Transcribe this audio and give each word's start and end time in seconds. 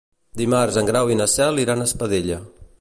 Dimarts 0.41 0.79
en 0.81 0.89
Grau 0.91 1.13
i 1.15 1.19
na 1.21 1.29
Cel 1.35 1.63
iran 1.67 1.85
a 1.85 1.89
Espadella. 1.93 2.45